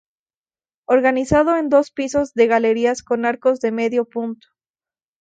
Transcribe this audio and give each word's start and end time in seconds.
Organizado 0.87 1.55
en 1.57 1.69
dos 1.69 1.91
pisos 1.91 2.33
de 2.33 2.47
galerías 2.47 3.03
con 3.03 3.23
arcos 3.23 3.59
de 3.59 3.71
medio 3.71 4.05
punto. 4.09 4.47